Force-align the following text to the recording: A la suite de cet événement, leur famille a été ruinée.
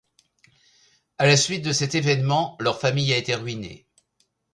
A 1.19 1.27
la 1.27 1.37
suite 1.37 1.61
de 1.63 1.71
cet 1.73 1.93
événement, 1.93 2.55
leur 2.59 2.79
famille 2.79 3.13
a 3.13 3.17
été 3.17 3.35
ruinée. 3.35 3.85